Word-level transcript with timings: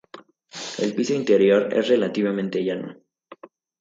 El 0.79 0.95
piso 0.95 1.13
interior 1.13 1.71
es 1.75 1.87
relativamente 1.89 2.63
llano. 2.63 2.97